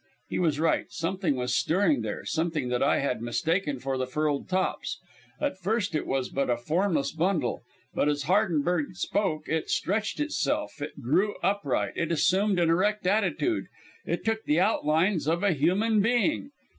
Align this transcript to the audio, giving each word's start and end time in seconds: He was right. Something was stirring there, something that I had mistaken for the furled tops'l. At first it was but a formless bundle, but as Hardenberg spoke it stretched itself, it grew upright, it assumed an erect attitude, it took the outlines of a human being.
He 0.29 0.39
was 0.39 0.59
right. 0.59 0.85
Something 0.89 1.35
was 1.35 1.53
stirring 1.55 2.01
there, 2.01 2.25
something 2.25 2.69
that 2.69 2.81
I 2.81 3.01
had 3.01 3.21
mistaken 3.21 3.77
for 3.77 3.99
the 3.99 4.07
furled 4.07 4.49
tops'l. 4.49 4.97
At 5.39 5.59
first 5.59 5.93
it 5.93 6.07
was 6.07 6.29
but 6.29 6.49
a 6.49 6.57
formless 6.57 7.11
bundle, 7.11 7.61
but 7.93 8.09
as 8.09 8.23
Hardenberg 8.23 8.95
spoke 8.95 9.47
it 9.47 9.69
stretched 9.69 10.19
itself, 10.19 10.81
it 10.81 10.99
grew 11.03 11.35
upright, 11.43 11.93
it 11.97 12.11
assumed 12.11 12.57
an 12.57 12.71
erect 12.71 13.05
attitude, 13.05 13.67
it 14.03 14.25
took 14.25 14.45
the 14.45 14.59
outlines 14.59 15.27
of 15.27 15.43
a 15.43 15.53
human 15.53 16.01
being. 16.01 16.49